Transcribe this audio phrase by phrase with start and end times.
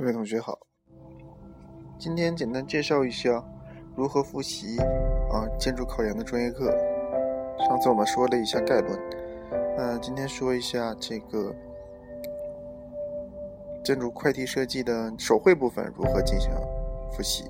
[0.00, 0.58] 各位同学好，
[1.98, 3.44] 今天简单介绍一下
[3.94, 4.80] 如何复习
[5.30, 6.74] 啊建筑考研的专业课。
[7.58, 8.98] 上次我们说了一下概论，
[9.76, 11.54] 那今天说一下这个
[13.84, 16.50] 建筑快题设计的手绘部分如何进行
[17.12, 17.44] 复习。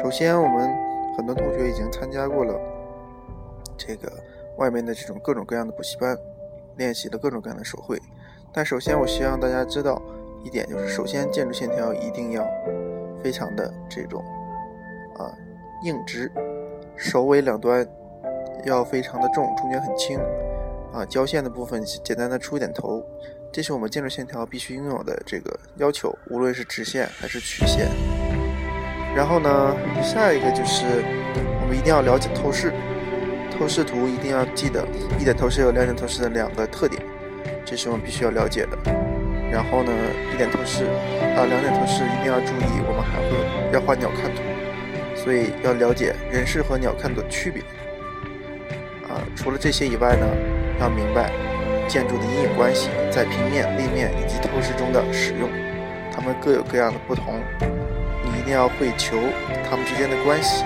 [0.00, 0.70] 首先，我们
[1.16, 2.54] 很多同学已经参加过了
[3.76, 4.12] 这个
[4.58, 6.16] 外面的这种各种各样的补习班，
[6.76, 8.00] 练习了各种各样的手绘。
[8.52, 10.00] 但首先，我希望大家知道。
[10.44, 12.46] 一点就是，首先建筑线条一定要
[13.22, 14.24] 非常的这种
[15.16, 15.30] 啊
[15.82, 16.30] 硬直，
[16.96, 17.86] 首尾两端
[18.64, 20.18] 要非常的重，中间很轻
[20.92, 21.04] 啊。
[21.04, 23.04] 交线的部分简单的出一点头，
[23.52, 27.88] 这是我们建筑线条必须拥有的这个要求，无论是直线还是曲线。
[29.16, 30.84] 然后呢，下一个就是
[31.60, 32.72] 我们一定要了解透视，
[33.50, 34.86] 透视图一定要记得
[35.18, 37.02] 一点透视有两点透视的两个特点，
[37.64, 39.07] 这是我们必须要了解的。
[39.50, 39.92] 然后呢，
[40.32, 40.84] 一点透视
[41.36, 42.80] 啊，两点透视一定要注意。
[42.86, 44.42] 我们还会要画鸟瞰图，
[45.16, 47.62] 所以要了解人视和鸟瞰图的区别。
[49.08, 50.26] 啊，除了这些以外呢，
[50.80, 51.32] 要明白
[51.88, 55.48] 建筑的阴影关系在平面、立面以及透视中的使用，
[56.12, 57.40] 它们各有各样的不同，
[58.22, 59.16] 你一定要会求
[59.68, 60.62] 它们之间的关系。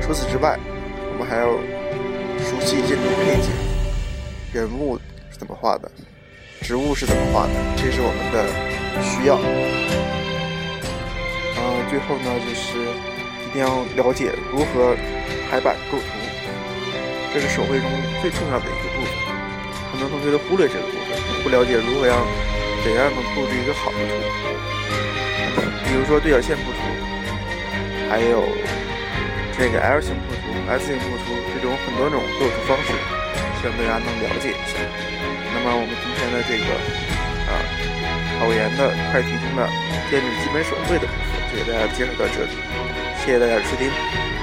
[0.00, 0.58] 除此之外，
[1.12, 1.46] 我们还要
[2.42, 3.52] 熟悉建筑配景，
[4.52, 4.98] 人物
[5.30, 5.88] 是怎么画的。
[6.62, 7.52] 植物是怎么画的？
[7.76, 8.46] 这是我们的
[9.02, 9.40] 需要。
[11.56, 12.78] 嗯，最后呢，就是
[13.42, 14.94] 一定要了解如何
[15.50, 16.04] 排版构图，
[17.34, 17.90] 这是手绘中
[18.22, 19.10] 最重要的一个部分。
[19.90, 22.22] 很多同学都忽略这个部分，不了解如何让
[22.84, 24.14] 怎样能布置一个好的图。
[25.88, 26.78] 比如说对角线布图，
[28.08, 28.46] 还有
[29.58, 32.94] 这个 L 型布图、S 型布图这种很多种构图方式，
[33.60, 34.80] 希望大家能了解一下。
[35.52, 36.72] 那么我们今天的这个
[37.46, 37.52] 啊
[38.40, 39.68] 考研的快题中的
[40.10, 42.56] 建筑基本手绘的部分，就给大家介绍到这里，
[43.20, 44.39] 谢谢大家的收听。